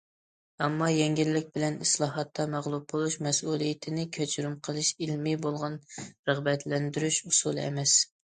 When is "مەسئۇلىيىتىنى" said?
3.27-4.07